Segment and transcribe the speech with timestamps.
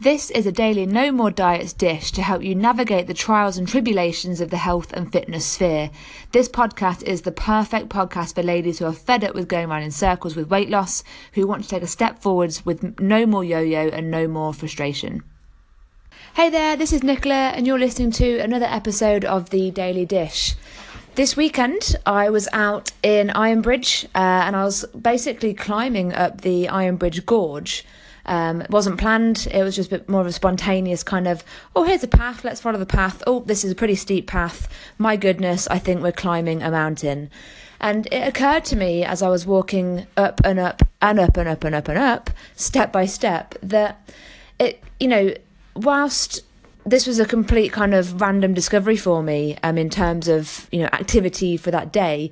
[0.00, 3.66] This is a daily No More Diets dish to help you navigate the trials and
[3.66, 5.90] tribulations of the health and fitness sphere.
[6.30, 9.82] This podcast is the perfect podcast for ladies who are fed up with going around
[9.82, 13.42] in circles with weight loss, who want to take a step forwards with no more
[13.42, 15.24] yo yo and no more frustration.
[16.34, 20.54] Hey there, this is Nicola, and you're listening to another episode of The Daily Dish.
[21.16, 26.66] This weekend, I was out in Ironbridge uh, and I was basically climbing up the
[26.66, 27.84] Ironbridge Gorge.
[28.28, 29.48] Um, it wasn't planned.
[29.50, 31.42] It was just a bit more of a spontaneous kind of,
[31.74, 32.44] oh, here's a path.
[32.44, 33.22] Let's follow the path.
[33.26, 34.68] Oh, this is a pretty steep path.
[34.98, 37.30] My goodness, I think we're climbing a mountain.
[37.80, 41.48] And it occurred to me as I was walking up and up and up and
[41.48, 44.10] up and up and up, step by step, that
[44.58, 45.32] it, you know,
[45.74, 46.42] whilst
[46.84, 50.80] this was a complete kind of random discovery for me um, in terms of, you
[50.80, 52.30] know, activity for that day.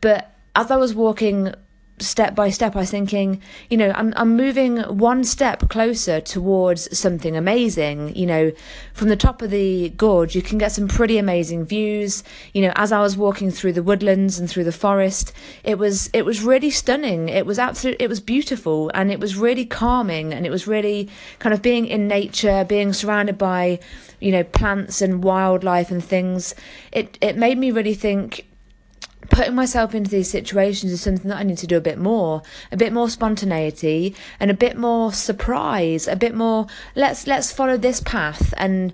[0.00, 1.52] But as I was walking
[2.00, 6.96] step by step, I was thinking, you know, I'm I'm moving one step closer towards
[6.96, 8.16] something amazing.
[8.16, 8.52] You know,
[8.92, 12.24] from the top of the gorge, you can get some pretty amazing views.
[12.52, 15.32] You know, as I was walking through the woodlands and through the forest,
[15.64, 17.28] it was it was really stunning.
[17.28, 17.96] It was absolute.
[18.00, 21.86] It was beautiful, and it was really calming, and it was really kind of being
[21.86, 23.78] in nature, being surrounded by,
[24.20, 26.54] you know, plants and wildlife and things.
[26.92, 28.47] It it made me really think
[29.30, 32.42] putting myself into these situations is something that I need to do a bit more,
[32.72, 37.76] a bit more spontaneity and a bit more surprise, a bit more let's let's follow
[37.76, 38.92] this path and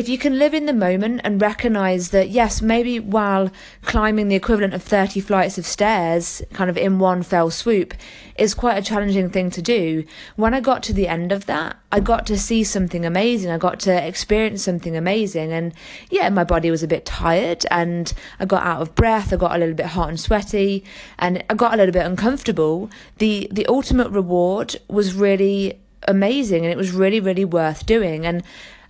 [0.00, 3.50] if you can live in the moment and recognize that, yes, maybe while
[3.82, 7.92] climbing the equivalent of 30 flights of stairs, kind of in one fell swoop,
[8.38, 10.02] is quite a challenging thing to do.
[10.36, 13.50] When I got to the end of that, I got to see something amazing.
[13.50, 15.52] I got to experience something amazing.
[15.52, 15.74] And
[16.08, 19.34] yeah, my body was a bit tired and I got out of breath.
[19.34, 20.82] I got a little bit hot and sweaty
[21.18, 22.88] and I got a little bit uncomfortable.
[23.18, 25.78] The, the ultimate reward was really
[26.08, 28.24] amazing and it was really, really worth doing.
[28.24, 28.42] And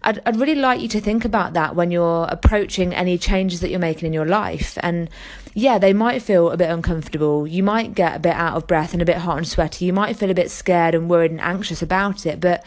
[0.03, 3.71] I'd, I'd really like you to think about that when you're approaching any changes that
[3.71, 4.79] you're making in your life.
[4.83, 5.11] And
[5.55, 7.47] yeah, they might feel a bit uncomfortable.
[7.47, 9.85] You might get a bit out of breath and a bit hot and sweaty.
[9.85, 12.41] You might feel a bit scared and worried and anxious about it.
[12.41, 12.65] But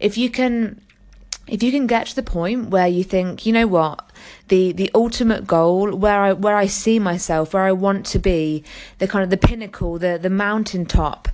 [0.00, 0.80] if you can
[1.48, 4.08] if you can get to the point where you think, you know what,
[4.48, 8.64] the the ultimate goal, where I where I see myself, where I want to be,
[8.98, 11.28] the kind of the pinnacle, the the mountaintop,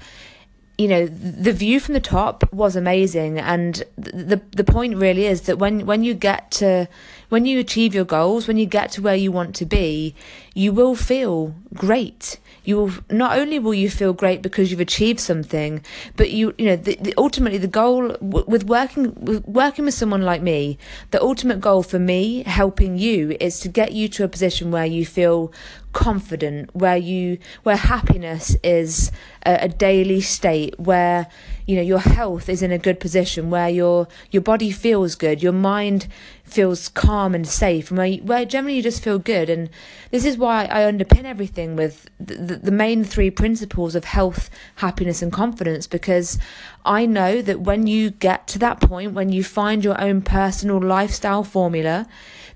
[0.78, 3.38] you know the view from the top was amazing.
[3.38, 6.88] And the the point really is that when when you get to
[7.28, 10.14] when you achieve your goals when you get to where you want to be
[10.54, 12.38] you will feel great.
[12.64, 15.82] You will not only will you feel great because you've achieved something
[16.16, 19.94] but you you know the, the ultimately the goal w- with working with working with
[19.94, 20.76] someone like me
[21.10, 24.84] the ultimate goal for me helping you is to get you to a position where
[24.84, 25.50] you feel
[25.92, 29.10] confident, where you where happiness is
[29.44, 31.26] a, a, daily state, where
[31.68, 35.42] you know your health is in a good position, where your your body feels good,
[35.42, 36.08] your mind
[36.42, 39.50] feels calm and safe, and where where generally you just feel good.
[39.50, 39.68] And
[40.10, 44.48] this is why I underpin everything with the, the, the main three principles of health,
[44.76, 46.38] happiness, and confidence, because
[46.86, 50.80] I know that when you get to that point, when you find your own personal
[50.80, 52.08] lifestyle formula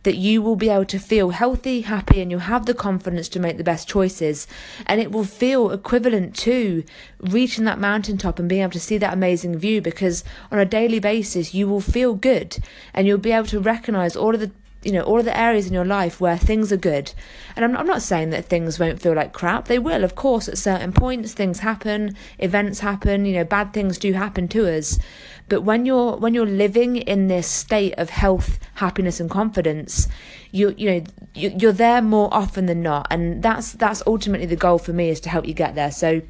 [0.03, 3.41] that you will be able to feel healthy, happy, and you'll have the confidence to
[3.41, 4.47] make the best choices.
[4.87, 6.85] And it will feel equivalent to
[7.21, 10.99] reaching that mountaintop and being able to see that amazing view because on a daily
[10.99, 12.59] basis, you will feel good
[12.95, 14.51] and you'll be able to recognize all of the
[14.85, 17.13] you know all of the areas in your life where things are good.
[17.55, 19.67] And I'm, I'm not saying that things won't feel like crap.
[19.67, 23.99] They will of course at certain points things happen events happen you know bad things
[23.99, 24.99] do happen to us.
[25.49, 30.09] But when you're when you're living in this state of health happiness and confidence
[30.51, 33.07] you you know you, you're there more often than not.
[33.11, 35.93] And that's that's ultimately the goal for me is to help you get there.
[35.93, 36.23] So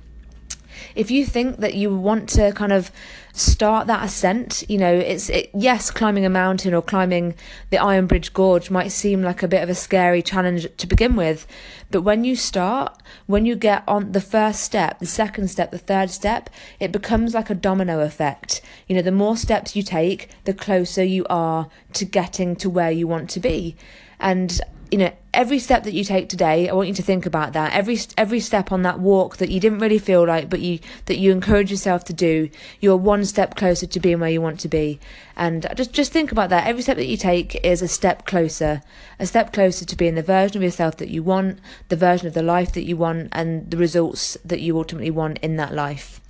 [0.94, 2.90] if you think that you want to kind of
[3.32, 7.34] start that ascent, you know, it's it, yes, climbing a mountain or climbing
[7.70, 11.46] the Ironbridge Gorge might seem like a bit of a scary challenge to begin with,
[11.92, 15.78] but when you start, when you get on the first step, the second step, the
[15.78, 18.62] third step, it becomes like a domino effect.
[18.88, 22.90] You know, the more steps you take, the closer you are to getting to where
[22.90, 23.76] you want to be.
[24.18, 24.60] And
[24.92, 27.72] you know every step that you take today i want you to think about that
[27.72, 31.16] every every step on that walk that you didn't really feel like but you that
[31.16, 34.68] you encourage yourself to do you're one step closer to being where you want to
[34.68, 35.00] be
[35.34, 38.82] and just just think about that every step that you take is a step closer
[39.18, 41.58] a step closer to being the version of yourself that you want
[41.88, 45.38] the version of the life that you want and the results that you ultimately want
[45.38, 46.20] in that life